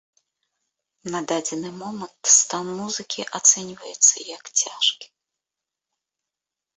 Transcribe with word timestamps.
На 1.15 1.19
дадзены 1.31 1.69
момант 1.83 2.21
стан 2.37 2.65
музыкі 2.79 3.21
ацэньваецца 3.41 4.15
як 4.37 4.43
цяжкі. 4.61 5.07